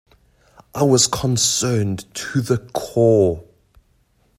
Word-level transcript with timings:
I 0.73 0.81
was 0.81 1.05
concerned 1.05 2.07
to 2.15 2.41
the 2.41 2.57
core. 2.73 3.43